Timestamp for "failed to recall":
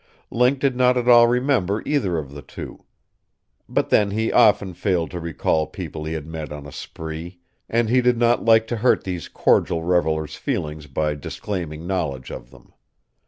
4.73-5.67